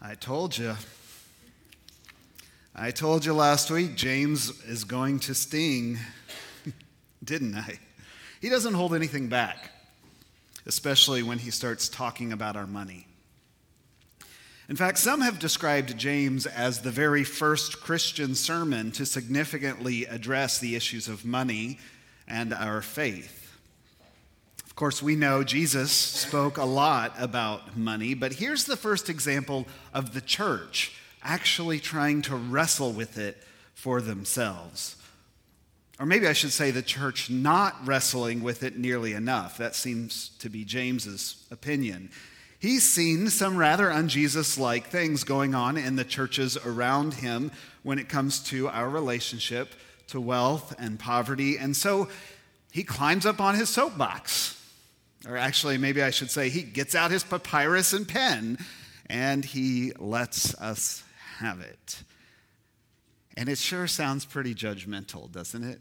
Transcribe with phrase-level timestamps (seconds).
[0.00, 0.76] I told you.
[2.74, 5.98] I told you last week James is going to sting,
[7.24, 7.80] didn't I?
[8.40, 9.72] He doesn't hold anything back,
[10.66, 13.08] especially when he starts talking about our money.
[14.68, 20.60] In fact, some have described James as the very first Christian sermon to significantly address
[20.60, 21.80] the issues of money
[22.28, 23.37] and our faith
[24.78, 30.14] course, we know Jesus spoke a lot about money, but here's the first example of
[30.14, 33.42] the church actually trying to wrestle with it
[33.74, 34.94] for themselves.
[35.98, 39.58] Or maybe I should say the church not wrestling with it nearly enough.
[39.58, 42.10] That seems to be James's opinion.
[42.60, 47.50] He's seen some rather unJesus like things going on in the churches around him
[47.82, 49.74] when it comes to our relationship
[50.06, 51.58] to wealth and poverty.
[51.58, 52.08] And so
[52.70, 54.54] he climbs up on his soapbox
[55.26, 58.58] or actually, maybe I should say, he gets out his papyrus and pen
[59.06, 61.02] and he lets us
[61.38, 62.02] have it.
[63.36, 65.80] And it sure sounds pretty judgmental, doesn't it?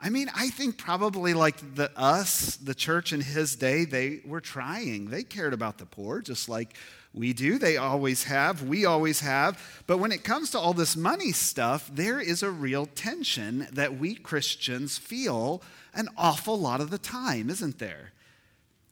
[0.00, 4.40] I mean, I think probably like the us, the church in his day, they were
[4.40, 5.10] trying.
[5.10, 6.74] They cared about the poor just like
[7.14, 7.58] we do.
[7.58, 8.62] They always have.
[8.62, 9.82] We always have.
[9.86, 13.98] But when it comes to all this money stuff, there is a real tension that
[13.98, 15.62] we Christians feel
[15.94, 18.12] an awful lot of the time, isn't there?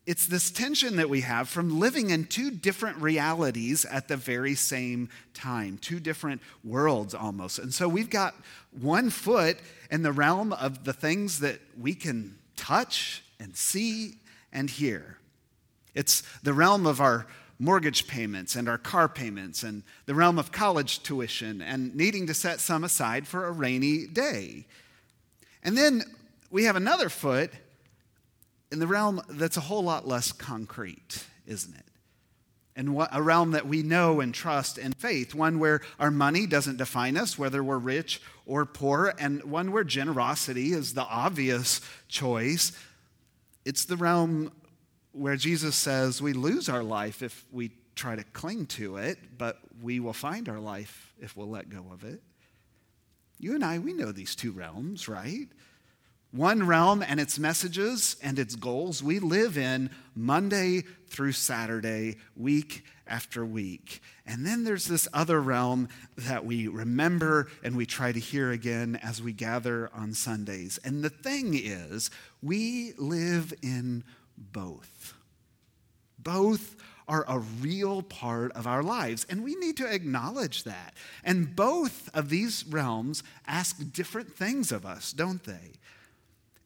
[0.06, 4.54] It's this tension that we have from living in two different realities at the very
[4.54, 7.58] same time, two different worlds almost.
[7.58, 8.34] And so we've got
[8.78, 9.58] one foot
[9.90, 14.16] in the realm of the things that we can touch and see
[14.52, 15.18] and hear.
[15.94, 17.26] It's the realm of our
[17.60, 22.34] mortgage payments and our car payments and the realm of college tuition and needing to
[22.34, 24.64] set some aside for a rainy day.
[25.62, 26.02] And then
[26.50, 27.50] we have another foot
[28.72, 31.84] in the realm that's a whole lot less concrete, isn't it?
[32.76, 36.78] And a realm that we know and trust and faith, one where our money doesn't
[36.78, 42.72] define us, whether we're rich or poor, and one where generosity is the obvious choice.
[43.66, 44.50] It's the realm
[45.12, 49.58] where Jesus says we lose our life if we try to cling to it, but
[49.82, 52.22] we will find our life if we'll let go of it.
[53.38, 55.48] You and I, we know these two realms, right?
[56.32, 62.84] One realm and its messages and its goals we live in Monday through Saturday, week
[63.06, 64.00] after week.
[64.24, 69.00] And then there's this other realm that we remember and we try to hear again
[69.02, 70.78] as we gather on Sundays.
[70.84, 72.10] And the thing is,
[72.40, 74.04] we live in
[74.40, 75.14] both.
[76.18, 80.94] Both are a real part of our lives, and we need to acknowledge that.
[81.24, 85.72] And both of these realms ask different things of us, don't they?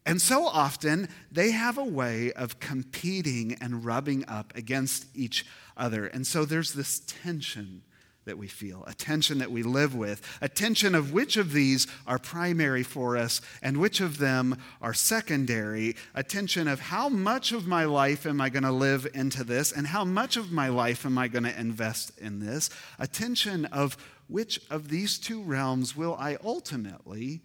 [0.06, 5.46] And so often, they have a way of competing and rubbing up against each
[5.78, 6.06] other.
[6.06, 7.82] And so there's this tension
[8.24, 11.86] that we feel, a tension that we live with, a tension of which of these
[12.06, 17.52] are primary for us and which of them are secondary, a tension of how much
[17.52, 20.68] of my life am I going to live into this and how much of my
[20.68, 23.96] life am I going to invest in this, a tension of
[24.28, 27.42] which of these two realms will I ultimately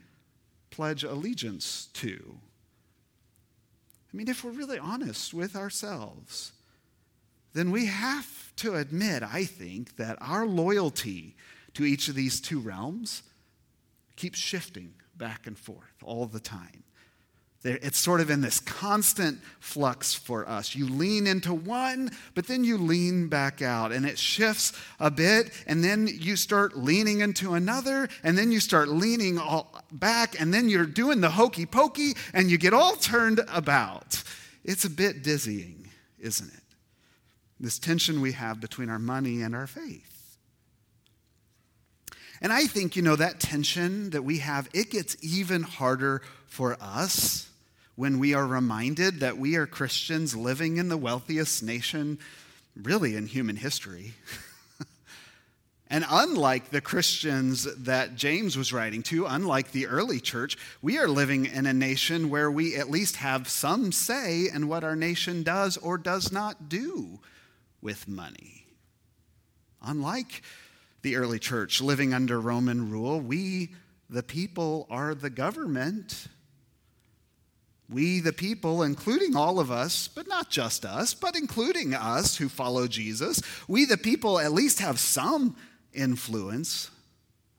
[0.70, 2.40] pledge allegiance to.
[4.12, 6.54] I mean, if we're really honest with ourselves,
[7.54, 11.36] then we have to admit, I think, that our loyalty
[11.74, 13.24] to each of these two realms
[14.16, 16.84] keeps shifting back and forth all the time.
[17.62, 20.76] It's sort of in this constant flux for us.
[20.76, 25.52] You lean into one, but then you lean back out, and it shifts a bit,
[25.68, 29.42] and then you start leaning into another, and then you start leaning
[29.92, 34.24] back, and then you're doing the hokey pokey, and you get all turned about.
[34.64, 36.64] It's a bit dizzying, isn't it?
[37.60, 40.38] This tension we have between our money and our faith.
[42.42, 46.78] And I think, you know, that tension that we have, it gets even harder for
[46.80, 47.50] us
[47.96, 52.18] when we are reminded that we are Christians living in the wealthiest nation,
[52.82, 54.14] really, in human history.
[55.90, 61.10] and unlike the Christians that James was writing to, unlike the early church, we are
[61.10, 65.44] living in a nation where we at least have some say in what our nation
[65.44, 67.20] does or does not do
[67.82, 68.66] with money.
[69.82, 70.44] Unlike
[71.02, 73.74] the early church living under Roman rule, we,
[74.10, 76.28] the people, are the government
[77.90, 82.48] we, the people, including all of us, but not just us, but including us who
[82.48, 85.56] follow Jesus, we, the people, at least have some
[85.92, 86.92] influence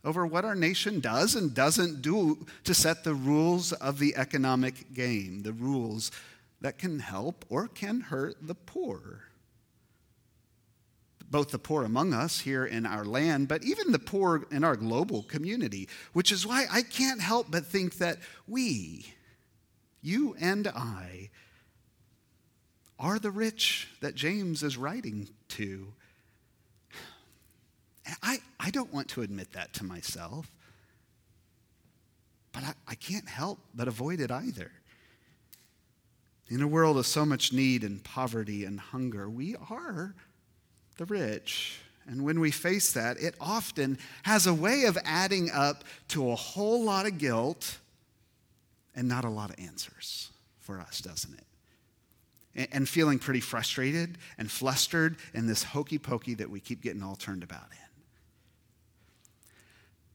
[0.05, 4.95] over what our nation does and doesn't do to set the rules of the economic
[4.95, 6.13] game, the rules
[6.61, 9.25] that can help or can hurt the poor.
[11.31, 14.77] Both the poor among us here in our land, but even the poor in our
[14.77, 18.19] global community, which is why I can't help but think that
[18.49, 19.15] we,
[20.03, 21.31] you and I,
[22.99, 25.93] are the rich that James is writing to.
[28.23, 30.50] I, I don't want to admit that to myself,
[32.53, 34.73] but I, I can't help but avoid it either.
[36.49, 40.17] In a world of so much need and poverty and hunger, we are
[41.00, 41.81] the rich.
[42.06, 46.35] And when we face that, it often has a way of adding up to a
[46.35, 47.79] whole lot of guilt
[48.94, 51.32] and not a lot of answers for us, doesn't
[52.55, 52.69] it?
[52.73, 57.17] And feeling pretty frustrated and flustered in this hokey pokey that we keep getting all
[57.17, 57.79] turned about in.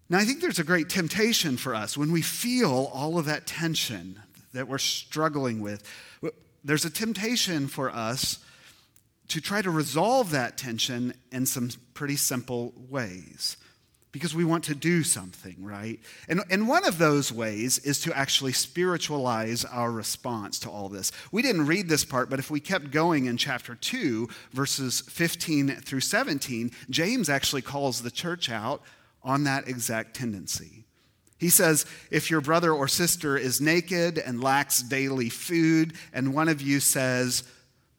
[0.08, 3.48] Now, I think there's a great temptation for us when we feel all of that
[3.48, 4.20] tension
[4.54, 5.84] that we're struggling with.
[6.64, 8.38] There's a temptation for us
[9.30, 13.58] to try to resolve that tension in some pretty simple ways
[14.16, 16.00] because we want to do something, right?
[16.30, 21.12] And, and one of those ways is to actually spiritualize our response to all this.
[21.34, 25.82] We didn't read this part, but if we kept going in chapter 2, verses 15
[25.82, 28.82] through 17, James actually calls the church out
[29.22, 30.86] on that exact tendency.
[31.38, 36.48] He says, If your brother or sister is naked and lacks daily food, and one
[36.48, 37.44] of you says,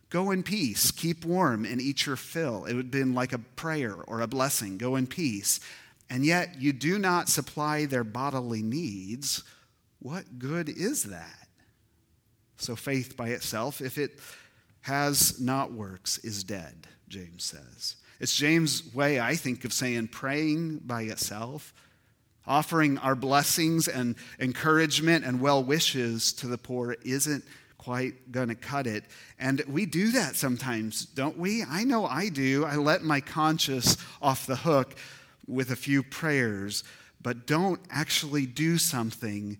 [0.08, 2.64] Go in peace, keep warm, and eat your fill.
[2.64, 4.78] It would have been like a prayer or a blessing.
[4.78, 5.58] Go in peace.
[6.08, 9.42] And yet you do not supply their bodily needs.
[9.98, 11.48] What good is that?
[12.56, 14.20] So faith by itself, if it
[14.82, 17.96] has not works, is dead, James says.
[18.20, 21.74] It's James' way, I think, of saying praying by itself,
[22.46, 27.44] offering our blessings and encouragement and well wishes to the poor isn't
[27.86, 29.04] quite going to cut it.
[29.38, 31.62] And we do that sometimes, don't we?
[31.62, 32.64] I know I do.
[32.64, 34.96] I let my conscience off the hook
[35.46, 36.82] with a few prayers,
[37.22, 39.58] but don't actually do something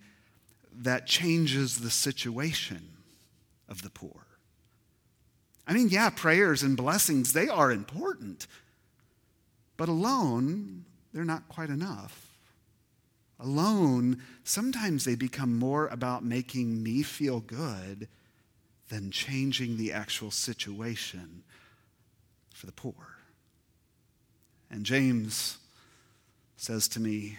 [0.78, 2.82] that changes the situation
[3.68, 4.26] of the poor.
[5.64, 8.48] I mean, yeah, prayers and blessings, they are important,
[9.76, 10.84] but alone,
[11.14, 12.25] they're not quite enough.
[13.38, 18.08] Alone, sometimes they become more about making me feel good
[18.88, 21.42] than changing the actual situation
[22.54, 23.18] for the poor.
[24.70, 25.58] And James
[26.56, 27.36] says to me,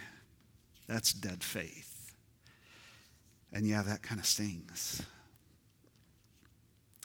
[0.88, 2.16] that's dead faith.
[3.52, 5.02] And yeah, that kind of stings.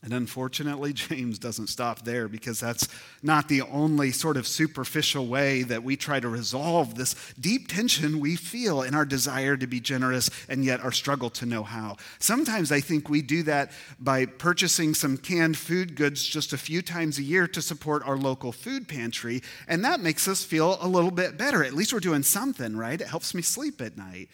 [0.02, 2.88] And unfortunately, James doesn't stop there because that's
[3.22, 8.18] not the only sort of superficial way that we try to resolve this deep tension
[8.18, 11.96] we feel in our desire to be generous and yet our struggle to know how.
[12.18, 13.70] Sometimes I think we do that
[14.00, 18.16] by purchasing some canned food goods just a few times a year to support our
[18.16, 21.62] local food pantry, and that makes us feel a little bit better.
[21.62, 23.00] At least we're doing something, right?
[23.00, 24.28] It helps me sleep at night.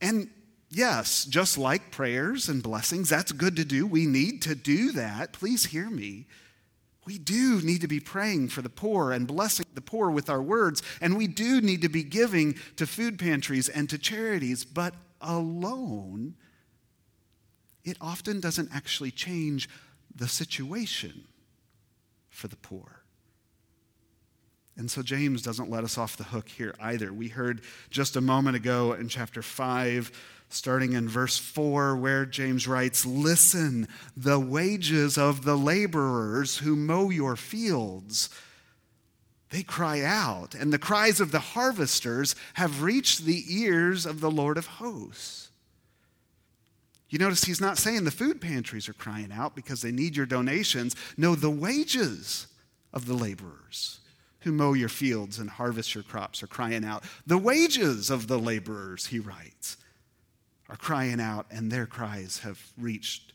[0.00, 0.30] And
[0.74, 3.86] Yes, just like prayers and blessings, that's good to do.
[3.86, 5.34] We need to do that.
[5.34, 6.26] Please hear me.
[7.04, 10.40] We do need to be praying for the poor and blessing the poor with our
[10.40, 14.94] words, and we do need to be giving to food pantries and to charities, but
[15.20, 16.36] alone,
[17.84, 19.68] it often doesn't actually change
[20.14, 21.24] the situation
[22.30, 23.02] for the poor.
[24.76, 27.12] And so James doesn't let us off the hook here either.
[27.12, 30.10] We heard just a moment ago in chapter 5
[30.52, 37.10] starting in verse 4, where James writes, Listen, the wages of the laborers who mow
[37.10, 38.28] your fields.
[39.50, 44.30] They cry out, and the cries of the harvesters have reached the ears of the
[44.30, 45.50] Lord of hosts.
[47.08, 50.24] You notice he's not saying the food pantries are crying out because they need your
[50.24, 50.96] donations.
[51.16, 52.46] No, the wages
[52.92, 54.00] of the laborers
[54.40, 57.04] who mow your fields and harvest your crops are crying out.
[57.26, 59.76] The wages of the laborers, he writes
[60.72, 63.34] are crying out, and their cries have reached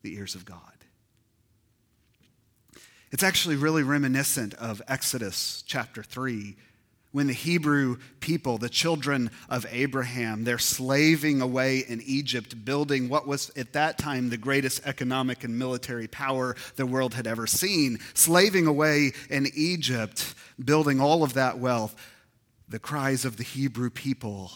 [0.00, 0.58] the ears of God.
[3.12, 6.56] It's actually really reminiscent of Exodus chapter 3
[7.12, 13.26] when the Hebrew people, the children of Abraham, they're slaving away in Egypt, building what
[13.26, 17.98] was at that time the greatest economic and military power the world had ever seen.
[18.14, 21.94] Slaving away in Egypt, building all of that wealth.
[22.66, 24.52] The cries of the Hebrew people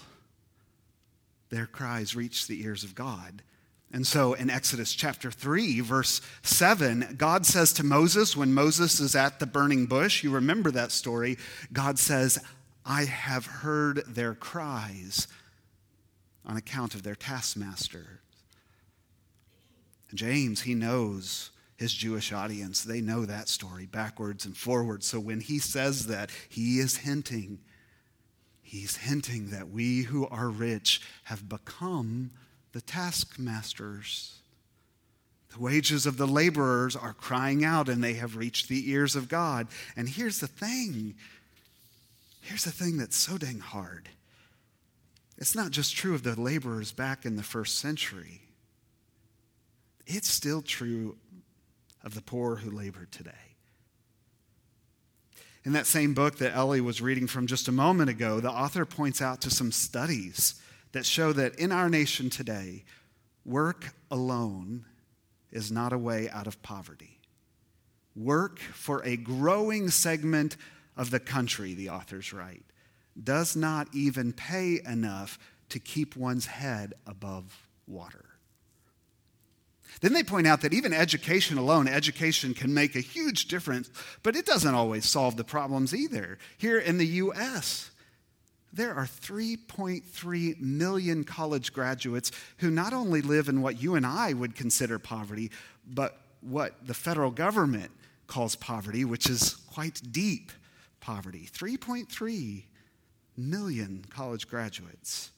[1.50, 3.42] their cries reached the ears of God.
[3.92, 9.16] And so in Exodus chapter 3, verse 7, God says to Moses, when Moses is
[9.16, 11.38] at the burning bush, you remember that story,
[11.73, 12.42] God says,
[12.87, 15.26] I have heard their cries
[16.47, 18.21] on account of their taskmaster.
[20.14, 22.85] James, he knows his Jewish audience.
[22.85, 25.07] They know that story backwards and forwards.
[25.07, 27.59] So when he says that, he is hinting.
[28.70, 32.30] He's hinting that we who are rich have become
[32.70, 34.36] the taskmasters.
[35.52, 39.28] The wages of the laborers are crying out and they have reached the ears of
[39.28, 39.66] God.
[39.96, 41.16] And here's the thing
[42.42, 44.08] here's the thing that's so dang hard.
[45.36, 48.40] It's not just true of the laborers back in the first century,
[50.06, 51.16] it's still true
[52.04, 53.50] of the poor who labor today.
[55.64, 58.86] In that same book that Ellie was reading from just a moment ago, the author
[58.86, 60.54] points out to some studies
[60.92, 62.84] that show that in our nation today,
[63.44, 64.86] work alone
[65.52, 67.18] is not a way out of poverty.
[68.16, 70.56] Work for a growing segment
[70.96, 72.64] of the country, the authors write,
[73.22, 75.38] does not even pay enough
[75.68, 78.29] to keep one's head above water.
[80.00, 83.90] Then they point out that even education alone, education can make a huge difference,
[84.23, 86.38] but it doesn't always solve the problems either.
[86.59, 87.90] Here in the U.S.,
[88.73, 94.32] there are 3.3 million college graduates who not only live in what you and I
[94.32, 95.50] would consider poverty,
[95.87, 97.90] but what the federal government
[98.26, 100.52] calls poverty, which is quite deep
[101.00, 101.49] poverty.
[101.52, 102.62] 3.3
[103.37, 105.32] million college graduates.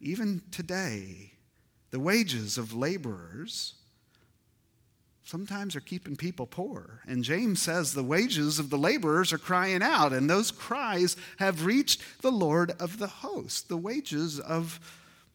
[0.00, 1.32] Even today,
[1.90, 3.74] the wages of laborers
[5.24, 7.02] sometimes are keeping people poor.
[7.06, 11.66] And James says the wages of the laborers are crying out, and those cries have
[11.66, 13.68] reached the Lord of the host.
[13.68, 14.80] The wages of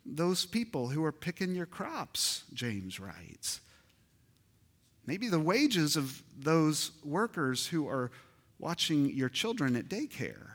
[0.06, 3.62] those people who are picking your crops, James writes.
[5.06, 8.10] Maybe the wages of those workers who are
[8.58, 10.54] watching your children at daycare.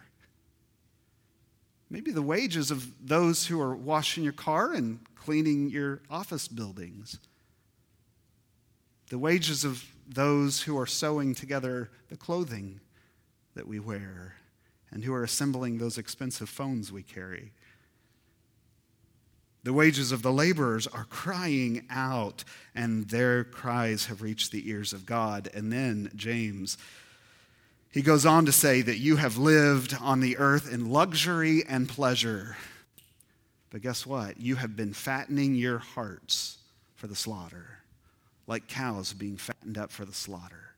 [1.90, 7.18] Maybe the wages of those who are washing your car and cleaning your office buildings
[9.08, 12.80] the wages of those who are sewing together the clothing
[13.54, 14.34] that we wear
[14.90, 17.52] and who are assembling those expensive phones we carry.
[19.64, 24.92] The wages of the laborers are crying out, and their cries have reached the ears
[24.92, 25.50] of God.
[25.52, 26.78] And then James,
[27.90, 31.88] he goes on to say that you have lived on the earth in luxury and
[31.88, 32.56] pleasure.
[33.70, 34.40] But guess what?
[34.40, 36.58] You have been fattening your hearts
[36.96, 37.78] for the slaughter
[38.48, 40.72] like cows being fattened up for the slaughter.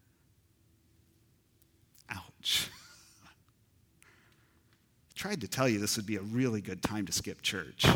[2.10, 2.68] Ouch.
[3.24, 3.28] I
[5.14, 7.86] tried to tell you this would be a really good time to skip church.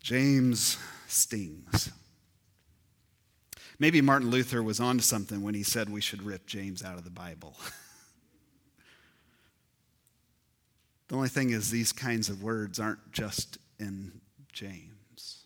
[0.00, 1.90] James stings.
[3.80, 7.04] Maybe Martin Luther was onto something when he said we should rip James out of
[7.04, 7.56] the Bible.
[11.08, 14.20] the only thing is, these kinds of words aren't just in
[14.52, 15.44] James.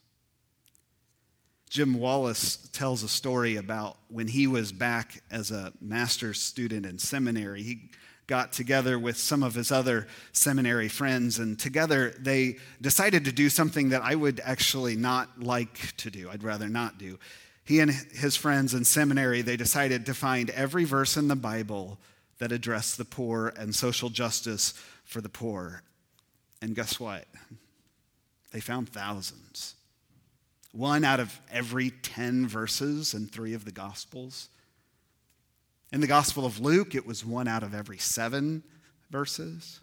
[1.68, 6.98] Jim Wallis tells a story about when he was back as a master's student in
[6.98, 7.62] seminary.
[7.62, 7.90] He
[8.26, 13.48] got together with some of his other seminary friends, and together they decided to do
[13.48, 16.30] something that I would actually not like to do.
[16.30, 17.18] I'd rather not do.
[17.64, 21.98] He and his friends in seminary, they decided to find every verse in the Bible
[22.38, 25.82] that addressed the poor and social justice for the poor.
[26.60, 27.26] And guess what?
[28.52, 29.76] They found thousands
[30.72, 34.48] one out of every 10 verses in three of the Gospels.
[35.92, 38.62] In the Gospel of Luke, it was one out of every seven
[39.10, 39.80] verses.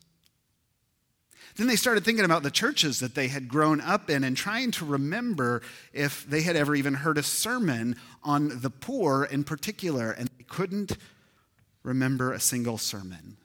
[1.56, 4.72] Then they started thinking about the churches that they had grown up in and trying
[4.72, 5.62] to remember
[5.94, 10.46] if they had ever even heard a sermon on the poor in particular, and they
[10.46, 10.98] couldn't
[11.84, 13.38] remember a single sermon.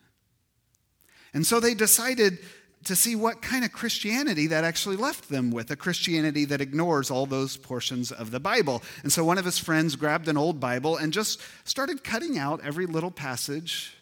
[1.33, 2.39] And so they decided
[2.85, 7.11] to see what kind of Christianity that actually left them with a Christianity that ignores
[7.11, 8.83] all those portions of the Bible.
[9.03, 12.61] And so one of his friends grabbed an old Bible and just started cutting out
[12.63, 13.97] every little passage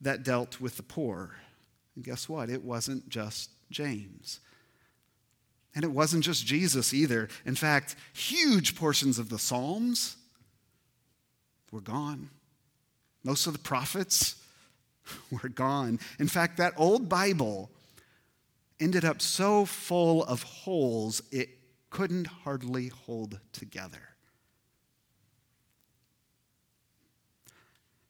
[0.00, 1.36] that dealt with the poor.
[1.96, 2.48] And guess what?
[2.50, 4.38] It wasn't just James.
[5.74, 7.28] And it wasn't just Jesus either.
[7.44, 10.16] In fact, huge portions of the Psalms
[11.72, 12.30] were gone.
[13.24, 14.36] Most of the prophets
[15.30, 15.98] were gone.
[16.18, 17.70] In fact, that old Bible
[18.78, 21.48] ended up so full of holes it
[21.90, 24.15] couldn't hardly hold together.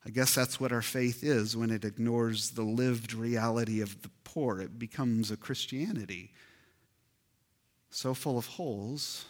[0.07, 4.11] I guess that's what our faith is when it ignores the lived reality of the
[4.23, 4.61] poor.
[4.61, 6.31] It becomes a Christianity
[7.91, 9.25] so full of holes,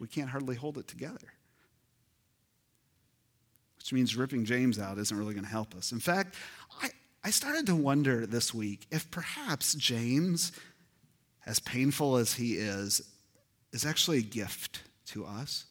[0.00, 1.32] we can't hardly hold it together.
[3.78, 5.92] Which means ripping James out isn't really going to help us.
[5.92, 6.34] In fact,
[6.82, 6.90] I,
[7.22, 10.52] I started to wonder this week if perhaps James,
[11.46, 13.08] as painful as he is,
[13.72, 15.66] is actually a gift to us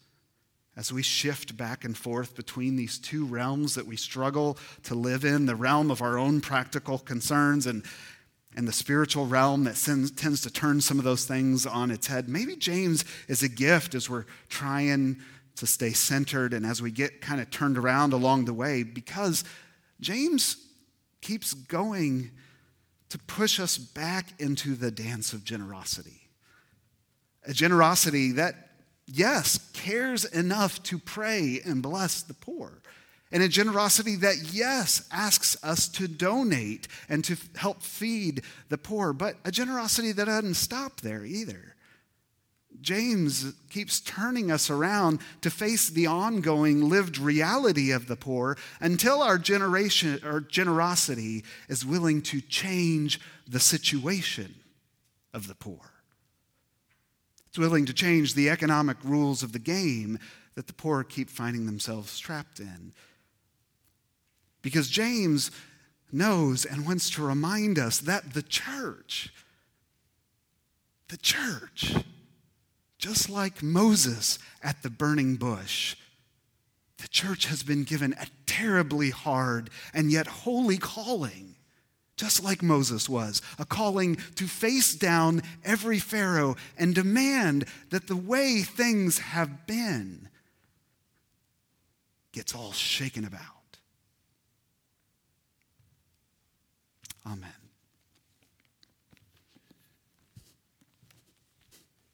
[0.75, 5.23] as we shift back and forth between these two realms that we struggle to live
[5.23, 7.85] in the realm of our own practical concerns and,
[8.55, 12.07] and the spiritual realm that sends, tends to turn some of those things on its
[12.07, 12.27] head.
[12.27, 15.17] Maybe James is a gift as we're trying
[15.57, 19.43] to stay centered and as we get kind of turned around along the way because
[20.01, 20.57] James
[21.21, 22.31] keeps going
[23.09, 26.29] to push us back into the dance of generosity.
[27.45, 28.69] A generosity that
[29.05, 32.81] yes, cares enough to pray and bless the poor.
[33.31, 39.11] And a generosity that, yes, asks us to donate and to help feed the poor,
[39.11, 41.75] but a generosity that doesn't stop there either.
[42.79, 49.21] James keeps turning us around to face the ongoing lived reality of the poor until
[49.21, 54.53] our generation or generosity is willing to change the situation
[55.33, 55.92] of the poor.
[57.53, 60.17] It's willing to change the economic rules of the game
[60.55, 62.93] that the poor keep finding themselves trapped in.
[64.63, 65.51] Because James
[66.11, 69.31] knows and wants to remind us that the church,
[71.09, 71.93] the church,
[72.97, 75.95] just like Moses at the burning bush,
[76.97, 81.53] the church has been given a terribly hard and yet holy calling
[82.15, 88.15] just like Moses was, a calling to face down every Pharaoh and demand that the
[88.15, 90.29] way things have been
[92.31, 93.39] gets all shaken about.
[97.25, 97.62] Amen.